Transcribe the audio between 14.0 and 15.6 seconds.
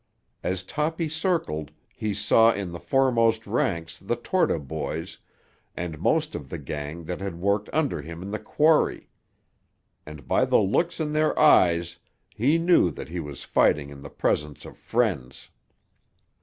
the presence of friends.